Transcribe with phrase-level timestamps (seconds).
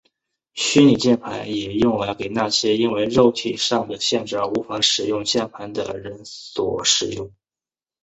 [0.53, 7.31] 虚拟键盘也用来给那些因为肉体上的限制而无法使用键盘的人所使用。